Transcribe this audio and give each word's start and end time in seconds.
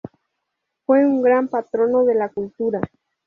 Fue 0.87 1.05
un 1.05 1.21
gran 1.21 1.47
patrono 1.47 2.05
de 2.05 2.15
la 2.15 2.29
cultura. 2.29 2.81